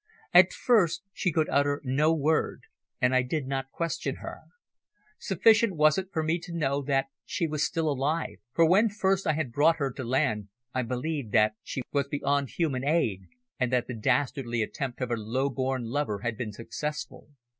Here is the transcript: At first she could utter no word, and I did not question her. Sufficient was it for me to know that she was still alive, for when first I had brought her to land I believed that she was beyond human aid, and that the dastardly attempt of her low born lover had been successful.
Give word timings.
At 0.33 0.51
first 0.51 1.03
she 1.13 1.31
could 1.31 1.47
utter 1.51 1.79
no 1.83 2.11
word, 2.11 2.63
and 2.99 3.13
I 3.13 3.21
did 3.21 3.45
not 3.45 3.69
question 3.69 4.15
her. 4.15 4.39
Sufficient 5.19 5.75
was 5.75 5.99
it 5.99 6.07
for 6.11 6.23
me 6.23 6.39
to 6.39 6.51
know 6.57 6.81
that 6.81 7.05
she 7.23 7.45
was 7.45 7.63
still 7.63 7.87
alive, 7.87 8.37
for 8.51 8.65
when 8.65 8.89
first 8.89 9.27
I 9.27 9.33
had 9.33 9.51
brought 9.51 9.75
her 9.75 9.91
to 9.93 10.03
land 10.03 10.47
I 10.73 10.81
believed 10.81 11.33
that 11.33 11.53
she 11.61 11.83
was 11.91 12.07
beyond 12.07 12.49
human 12.49 12.83
aid, 12.83 13.25
and 13.59 13.71
that 13.71 13.85
the 13.85 13.93
dastardly 13.93 14.63
attempt 14.63 15.01
of 15.01 15.09
her 15.09 15.19
low 15.19 15.51
born 15.51 15.83
lover 15.83 16.21
had 16.21 16.35
been 16.35 16.51
successful. 16.51 17.27